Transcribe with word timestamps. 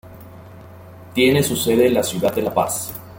Tiene 1.13 1.43
su 1.43 1.55
sede 1.55 1.85
en 1.85 1.93
la 1.93 2.01
ciudad 2.01 2.33
de 2.33 2.41
La 2.41 2.51
Paz. 2.51 2.91